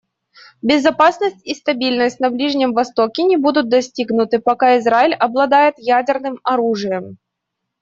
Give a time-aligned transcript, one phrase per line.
[0.63, 7.19] Безопасность и стабильность на Ближнем Востоке не будут достигнуты, пока Израиль обладает ядерным оружием.